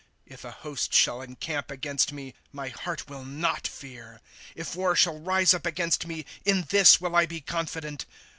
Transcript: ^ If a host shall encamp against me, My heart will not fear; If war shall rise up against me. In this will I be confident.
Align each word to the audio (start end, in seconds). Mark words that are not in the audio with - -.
^ 0.01 0.03
If 0.25 0.43
a 0.43 0.49
host 0.49 0.95
shall 0.95 1.21
encamp 1.21 1.69
against 1.69 2.11
me, 2.11 2.33
My 2.51 2.69
heart 2.69 3.07
will 3.07 3.23
not 3.23 3.67
fear; 3.67 4.19
If 4.55 4.75
war 4.75 4.95
shall 4.95 5.19
rise 5.19 5.53
up 5.53 5.67
against 5.67 6.07
me. 6.07 6.25
In 6.43 6.63
this 6.69 6.99
will 6.99 7.15
I 7.15 7.27
be 7.27 7.39
confident. 7.39 8.07